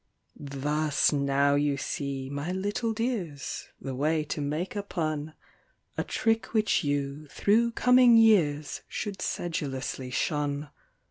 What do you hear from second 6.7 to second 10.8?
you, through coming years, should sedulously shun.